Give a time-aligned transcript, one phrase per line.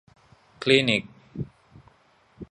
[0.63, 1.03] คลินิก